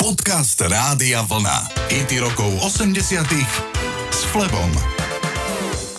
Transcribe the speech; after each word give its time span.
Podcast 0.00 0.56
Rádia 0.56 1.20
Vlna. 1.28 1.76
IT 1.92 2.24
rokov 2.24 2.48
80 2.64 3.20
s 4.08 4.20
Flebom. 4.32 4.72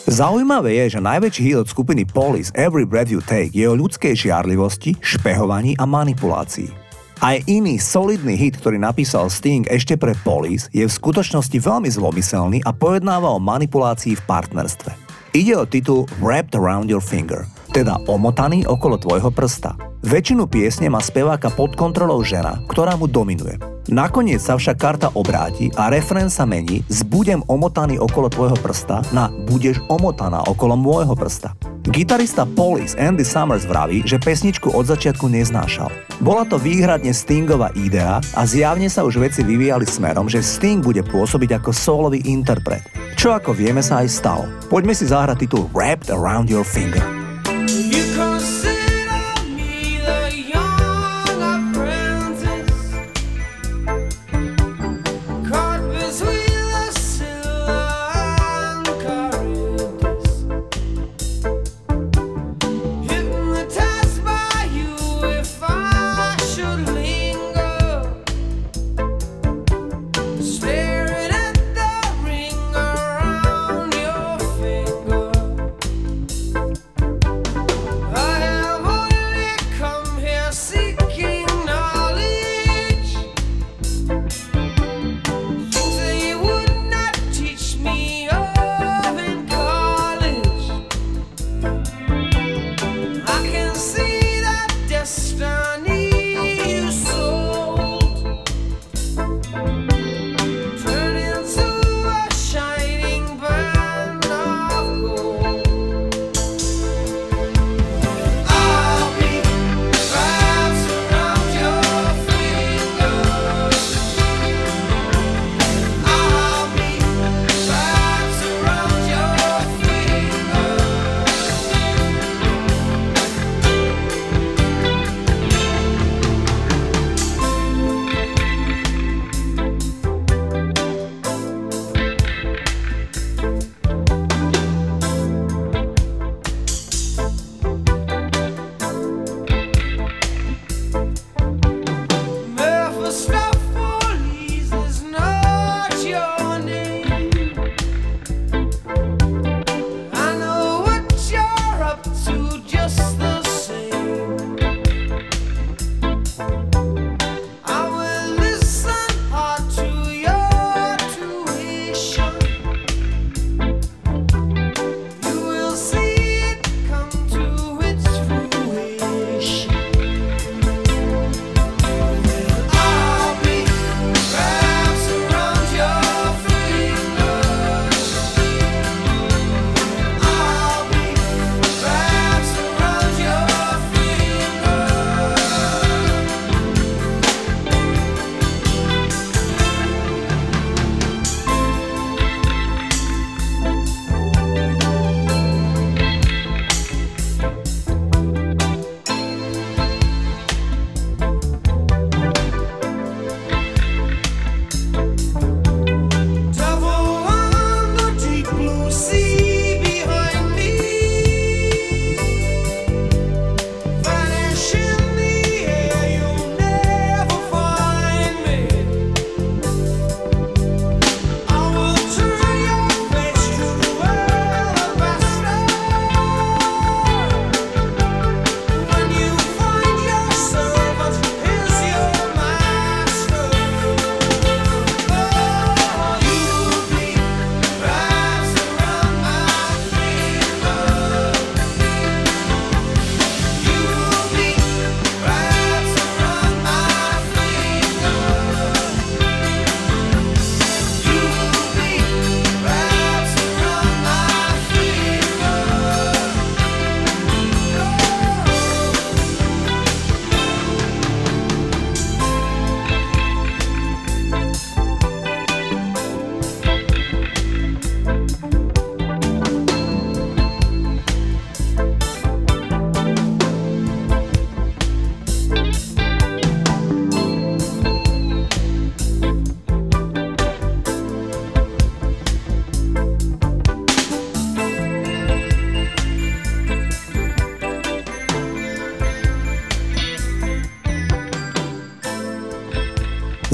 Zaujímavé 0.10 0.74
je, 0.82 0.98
že 0.98 1.06
najväčší 1.06 1.42
hit 1.46 1.58
od 1.62 1.70
skupiny 1.70 2.10
Police 2.10 2.50
Every 2.58 2.90
Breath 2.90 3.14
You 3.14 3.22
Take 3.22 3.54
je 3.54 3.70
o 3.70 3.78
ľudskej 3.78 4.18
žiarlivosti, 4.18 4.98
špehovaní 4.98 5.78
a 5.78 5.86
manipulácii. 5.86 6.74
Aj 7.22 7.38
iný 7.46 7.78
solidný 7.78 8.34
hit, 8.34 8.58
ktorý 8.58 8.82
napísal 8.82 9.30
Sting 9.30 9.70
ešte 9.70 9.94
pre 9.94 10.18
Police, 10.26 10.66
je 10.74 10.82
v 10.82 10.90
skutočnosti 10.90 11.62
veľmi 11.62 11.94
zlomyselný 11.94 12.66
a 12.66 12.74
pojednáva 12.74 13.30
o 13.30 13.38
manipulácii 13.38 14.18
v 14.18 14.24
partnerstve. 14.26 14.98
Ide 15.38 15.54
o 15.54 15.70
titul 15.70 16.10
Wrapped 16.18 16.58
Around 16.58 16.90
Your 16.90 17.06
Finger– 17.06 17.46
teda 17.72 18.04
omotaný 18.04 18.68
okolo 18.68 19.00
tvojho 19.00 19.32
prsta. 19.32 19.91
Väčšinu 20.02 20.50
piesne 20.50 20.90
má 20.90 20.98
speváka 20.98 21.54
pod 21.54 21.78
kontrolou 21.78 22.26
žena, 22.26 22.58
ktorá 22.66 22.98
mu 22.98 23.06
dominuje. 23.06 23.62
Nakoniec 23.86 24.42
sa 24.42 24.58
však 24.58 24.78
karta 24.78 25.14
obráti 25.14 25.70
a 25.78 25.94
refrén 25.94 26.26
sa 26.26 26.46
mení 26.46 26.82
z 26.90 27.06
budem 27.06 27.46
omotaný 27.46 28.02
okolo 28.02 28.30
tvojho 28.30 28.58
prsta 28.58 29.06
na 29.14 29.30
budeš 29.46 29.78
omotaná 29.94 30.42
okolo 30.50 30.74
môjho 30.74 31.14
prsta. 31.14 31.54
Gitarista 31.86 32.50
Police 32.50 32.98
Andy 32.98 33.22
Summers 33.22 33.66
vraví, 33.70 34.02
že 34.02 34.22
pesničku 34.22 34.74
od 34.74 34.90
začiatku 34.90 35.30
neznášal. 35.30 35.90
Bola 36.22 36.50
to 36.50 36.58
výhradne 36.58 37.14
Stingová 37.14 37.70
idea 37.78 38.22
a 38.34 38.42
zjavne 38.46 38.90
sa 38.90 39.06
už 39.06 39.22
veci 39.22 39.46
vyvíjali 39.46 39.86
smerom, 39.86 40.26
že 40.26 40.46
Sting 40.46 40.82
bude 40.82 41.06
pôsobiť 41.06 41.62
ako 41.62 41.70
solový 41.74 42.26
interpret. 42.26 42.82
Čo 43.18 43.38
ako 43.38 43.54
vieme 43.54 43.86
sa 43.86 44.02
aj 44.02 44.10
stalo. 44.10 44.50
Poďme 44.66 44.98
si 44.98 45.06
zahrať 45.06 45.46
titul 45.46 45.70
Wrapped 45.74 46.10
Around 46.10 46.50
Your 46.50 46.66
Finger. 46.66 47.21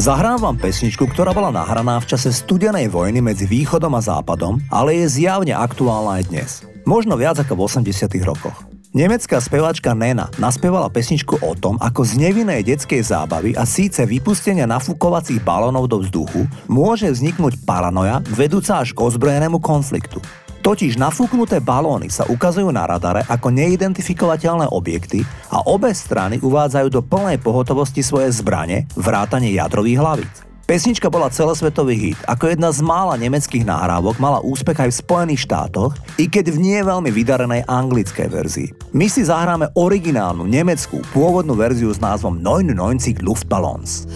Zahrám 0.07 0.39
vám 0.39 0.55
pesničku, 0.55 1.03
ktorá 1.03 1.35
bola 1.35 1.51
nahraná 1.51 1.99
v 1.99 2.07
čase 2.07 2.31
studenej 2.31 2.87
vojny 2.87 3.19
medzi 3.19 3.43
východom 3.43 3.91
a 3.91 3.99
západom, 3.99 4.55
ale 4.71 5.03
je 5.03 5.19
zjavne 5.19 5.51
aktuálna 5.51 6.23
aj 6.23 6.23
dnes. 6.31 6.49
Možno 6.87 7.19
viac 7.19 7.35
ako 7.43 7.59
v 7.59 7.91
80 7.91 8.15
rokoch. 8.23 8.55
Nemecká 8.95 9.35
speváčka 9.43 9.91
Nena 9.91 10.31
naspievala 10.39 10.87
pesničku 10.87 11.43
o 11.43 11.51
tom, 11.59 11.75
ako 11.83 12.07
z 12.07 12.23
nevinnej 12.23 12.63
detskej 12.63 13.03
zábavy 13.03 13.59
a 13.59 13.67
síce 13.67 14.07
vypustenia 14.07 14.63
nafúkovacích 14.63 15.43
balónov 15.43 15.91
do 15.91 15.99
vzduchu 15.99 16.47
môže 16.71 17.11
vzniknúť 17.11 17.67
paranoja 17.67 18.23
vedúca 18.31 18.79
až 18.79 18.95
k 18.95 19.03
ozbrojenému 19.03 19.59
konfliktu. 19.59 20.23
Totiž 20.67 20.99
nafúknuté 20.99 21.63
balóny 21.63 22.11
sa 22.11 22.27
ukazujú 22.27 22.67
na 22.75 22.83
radare 22.83 23.23
ako 23.31 23.55
neidentifikovateľné 23.55 24.67
objekty 24.67 25.23
a 25.47 25.63
obe 25.63 25.95
strany 25.95 26.43
uvádzajú 26.43 26.91
do 26.91 26.99
plnej 26.99 27.39
pohotovosti 27.39 28.03
svoje 28.03 28.35
zbrane, 28.35 28.83
vrátane 28.99 29.47
jadrových 29.55 29.95
hlavíc. 29.95 30.35
Pesnička 30.67 31.07
bola 31.07 31.31
celosvetový 31.31 31.95
hit. 31.95 32.19
Ako 32.27 32.51
jedna 32.51 32.67
z 32.75 32.83
mála 32.83 33.15
nemeckých 33.15 33.63
nahrávok 33.63 34.19
mala 34.19 34.43
úspech 34.43 34.75
aj 34.75 34.91
v 34.91 34.99
Spojených 35.07 35.47
štátoch, 35.47 35.95
i 36.19 36.27
keď 36.27 36.51
v 36.51 36.59
nie 36.59 36.79
veľmi 36.83 37.15
vydarenej 37.15 37.63
anglickej 37.63 38.27
verzii. 38.27 38.69
My 38.91 39.07
si 39.07 39.23
zahráme 39.23 39.71
originálnu 39.71 40.43
nemeckú 40.43 40.99
pôvodnú 41.15 41.55
verziu 41.55 41.87
s 41.95 42.03
názvom 42.03 42.43
99 42.43 43.23
Luftballons. 43.23 44.11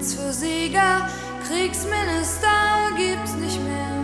Platz 0.00 0.14
für 0.14 0.32
Sieger, 0.32 1.06
Kriegsminister 1.46 2.48
gibt's 2.96 3.34
nicht 3.34 3.60
mehr 3.62 3.98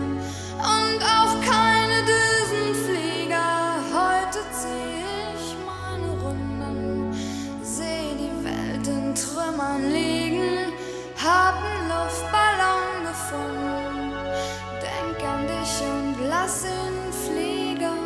und 0.59 1.01
auch 1.01 1.33
keine 1.41 2.03
Düsenflieger. 2.05 3.77
Heute 3.91 4.39
zieh 4.51 5.01
ich 5.33 5.55
meine 5.65 6.09
Runden, 6.21 7.11
seh 7.63 8.13
die 8.13 8.45
Welt 8.45 8.87
in 8.87 9.15
Trümmern 9.15 9.91
liegen, 9.91 10.71
hab'n 11.17 11.87
Luftballon 11.89 13.01
gefunden. 13.07 14.13
Denk 14.79 15.27
an 15.27 15.47
dich 15.47 15.81
und 15.81 16.29
lass 16.29 16.65
ihn 16.65 17.11
fliegen. 17.25 17.97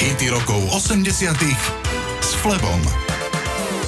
Iti 0.00 0.28
rokov 0.28 0.74
80. 0.74 1.85
s 2.46 2.48
Flebom. 2.48 2.80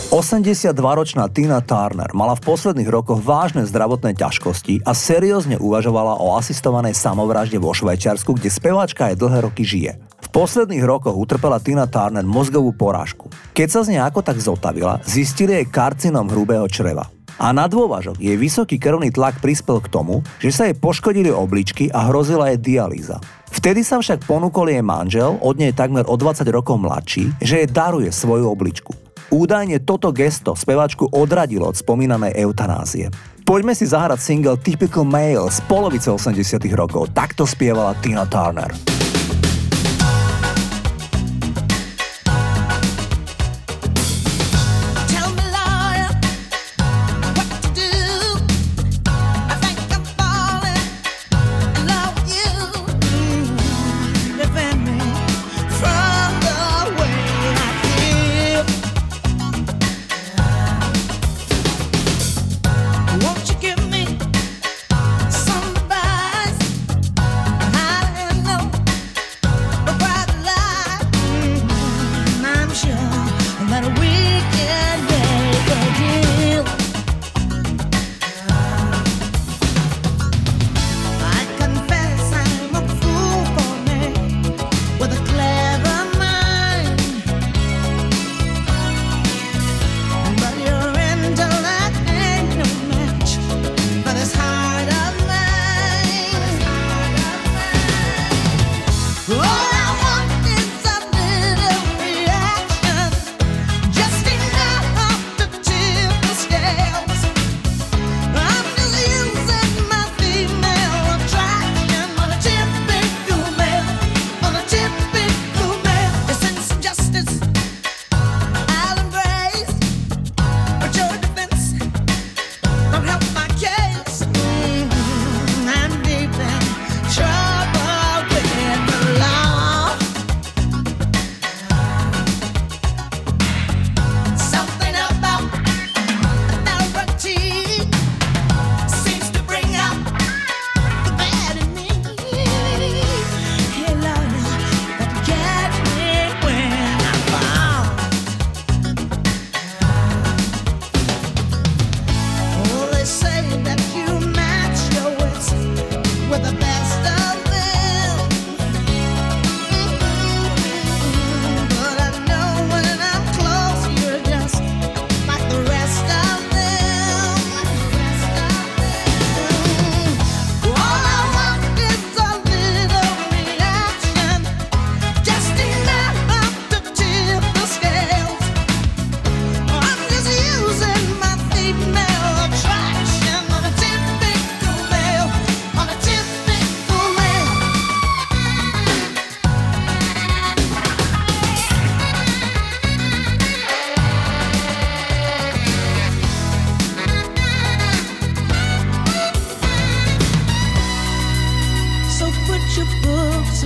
82-ročná 0.09 1.31
Tina 1.31 1.63
Turner 1.63 2.11
mala 2.11 2.35
v 2.35 2.43
posledných 2.43 2.91
rokoch 2.91 3.23
vážne 3.23 3.63
zdravotné 3.63 4.19
ťažkosti 4.19 4.83
a 4.83 4.97
seriózne 4.97 5.61
uvažovala 5.63 6.19
o 6.19 6.35
asistovanej 6.35 6.97
samovražde 6.97 7.61
vo 7.61 7.71
Švajčiarsku, 7.71 8.35
kde 8.35 8.51
speváčka 8.51 9.13
aj 9.13 9.21
dlhé 9.21 9.39
roky 9.47 9.63
žije. 9.63 10.01
V 10.01 10.29
posledných 10.35 10.83
rokoch 10.83 11.15
utrpela 11.15 11.63
Tina 11.63 11.87
Turner 11.87 12.27
mozgovú 12.27 12.75
porážku. 12.75 13.31
Keď 13.55 13.69
sa 13.69 13.81
z 13.87 13.95
nej 13.95 14.03
ako 14.03 14.27
tak 14.27 14.43
zotavila, 14.43 14.99
zistili 15.07 15.55
jej 15.55 15.67
karcinom 15.69 16.27
hrubého 16.27 16.67
čreva. 16.67 17.07
A 17.39 17.55
na 17.55 17.71
dôvažok 17.71 18.19
jej 18.19 18.35
vysoký 18.35 18.83
krvný 18.83 19.15
tlak 19.15 19.39
prispel 19.39 19.79
k 19.79 19.89
tomu, 19.89 20.27
že 20.43 20.51
sa 20.51 20.67
jej 20.67 20.75
poškodili 20.75 21.31
obličky 21.31 21.87
a 21.95 22.11
hrozila 22.11 22.51
jej 22.51 22.59
dialýza. 22.59 23.23
Vtedy 23.55 23.87
sa 23.87 24.03
však 24.03 24.27
ponúkol 24.27 24.75
jej 24.75 24.83
manžel, 24.83 25.39
od 25.39 25.55
nej 25.57 25.71
takmer 25.71 26.03
o 26.11 26.19
20 26.19 26.45
rokov 26.51 26.83
mladší, 26.83 27.31
že 27.39 27.65
jej 27.65 27.69
daruje 27.71 28.11
svoju 28.11 28.51
obličku. 28.51 28.93
Údajne 29.31 29.85
toto 29.85 30.11
gesto 30.11 30.59
speváčku 30.59 31.07
odradilo 31.15 31.69
od 31.71 31.77
spomínanej 31.79 32.35
eutanázie. 32.43 33.13
Poďme 33.47 33.73
si 33.73 33.89
zahrať 33.89 34.21
single 34.21 34.61
Typical 34.61 35.09
Male 35.09 35.49
z 35.49 35.61
polovice 35.65 36.13
80 36.13 36.61
rokov. 36.77 37.13
Takto 37.17 37.49
spievala 37.49 37.97
Tina 38.05 38.29
Turner. 38.29 38.98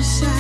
to 0.03 0.32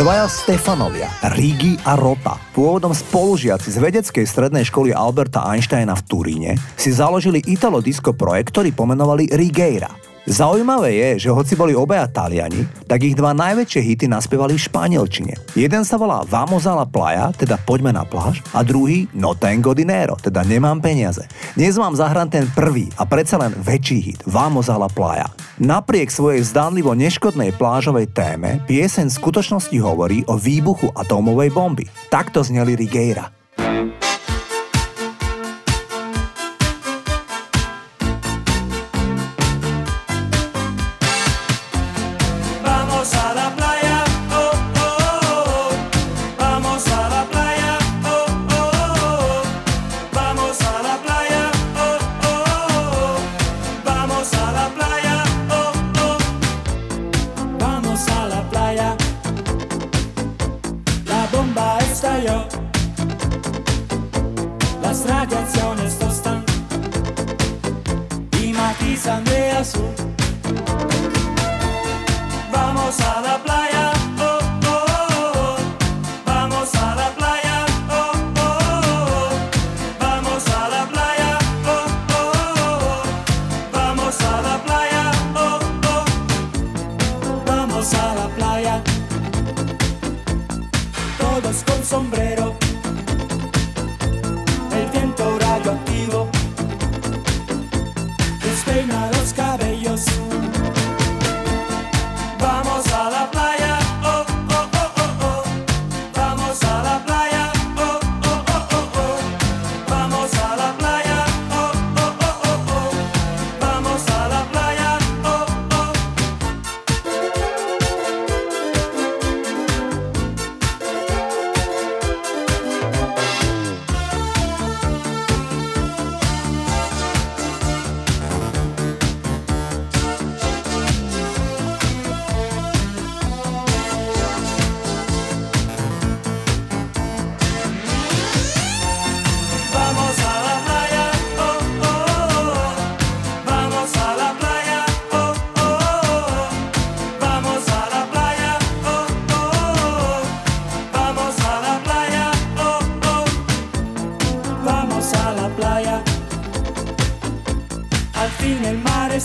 Dvaja 0.00 0.32
Stefanovia, 0.32 1.12
Rigi 1.36 1.76
a 1.84 1.92
Rota, 1.92 2.40
pôvodom 2.56 2.96
spolužiaci 2.96 3.68
z 3.68 3.76
vedeckej 3.84 4.24
strednej 4.24 4.64
školy 4.64 4.96
Alberta 4.96 5.44
Einsteina 5.44 5.92
v 5.92 6.02
Turíne, 6.08 6.52
si 6.72 6.88
založili 6.88 7.44
italo-disco 7.44 8.16
projekt, 8.16 8.56
ktorý 8.56 8.72
pomenovali 8.72 9.28
Rigeira. 9.28 9.92
Zaujímavé 10.28 10.92
je, 10.92 11.26
že 11.26 11.30
hoci 11.32 11.56
boli 11.56 11.72
obaja 11.72 12.04
Taliani, 12.04 12.68
tak 12.84 13.00
ich 13.00 13.16
dva 13.16 13.32
najväčšie 13.32 13.80
hity 13.80 14.06
naspievali 14.06 14.52
v 14.52 14.64
španielčine. 14.68 15.34
Jeden 15.56 15.82
sa 15.82 15.96
volá 15.96 16.20
Vamos 16.28 16.68
a 16.68 16.76
la 16.76 16.84
playa, 16.84 17.32
teda 17.32 17.56
poďme 17.56 17.96
na 17.96 18.04
pláž, 18.04 18.44
a 18.52 18.60
druhý 18.60 19.08
No 19.16 19.32
tengo 19.32 19.72
dinero, 19.72 20.20
teda 20.20 20.44
nemám 20.44 20.84
peniaze. 20.84 21.24
Dnes 21.56 21.80
vám 21.80 21.96
zahrám 21.96 22.28
ten 22.28 22.44
prvý 22.52 22.92
a 23.00 23.08
predsa 23.08 23.40
len 23.40 23.56
väčší 23.56 23.98
hit, 24.04 24.20
Vamos 24.28 24.68
a 24.68 24.76
la 24.76 24.92
playa. 24.92 25.32
Napriek 25.56 26.12
svojej 26.12 26.44
zdánlivo 26.44 26.92
neškodnej 26.92 27.56
plážovej 27.56 28.12
téme, 28.12 28.60
pieseň 28.68 29.08
v 29.08 29.18
skutočnosti 29.24 29.76
hovorí 29.80 30.24
o 30.28 30.36
výbuchu 30.36 30.92
atómovej 30.92 31.48
bomby. 31.52 31.88
Takto 32.12 32.44
zneli 32.44 32.76
Rigueira. 32.76 33.39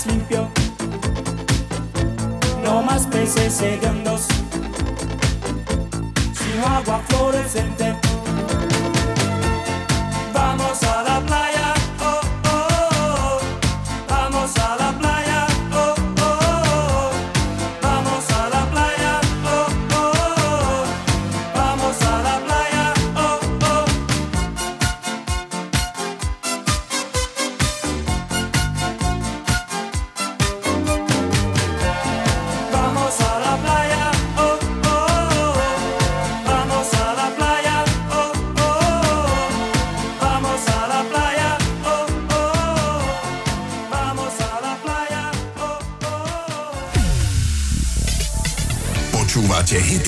limpio, 0.03 0.49
no 2.63 2.81
más 2.81 3.07
peces 3.07 3.61
hediondos, 3.61 4.27
sino 6.33 6.67
agua 6.67 7.01
fluorescente. 7.07 8.04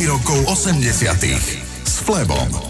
rokov 0.08 0.48
80. 0.48 1.20
s 1.84 2.00
Flebom. 2.00 2.67